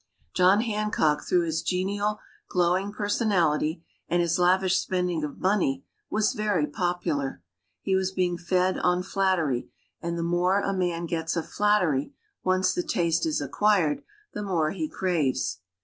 John 0.33 0.61
Hancock, 0.61 1.21
through 1.27 1.45
his 1.45 1.61
genial, 1.61 2.17
glowing 2.49 2.91
personality, 2.91 3.83
and 4.09 4.19
his 4.19 4.39
lavish 4.39 4.79
spending 4.79 5.23
of 5.23 5.37
money, 5.39 5.85
was 6.09 6.33
very 6.33 6.65
popular. 6.65 7.43
He 7.83 7.95
was 7.95 8.11
being 8.11 8.35
fed 8.35 8.79
on 8.79 9.03
flattery, 9.03 9.69
and 10.01 10.17
the 10.17 10.23
more 10.23 10.59
a 10.59 10.73
man 10.73 11.05
gets 11.05 11.35
of 11.35 11.47
flattery, 11.47 12.13
once 12.43 12.73
the 12.73 12.81
taste 12.81 13.27
is 13.27 13.41
acquired, 13.41 14.01
the 14.33 14.41
more 14.41 14.71
he 14.71 14.89
craves. 14.89 15.59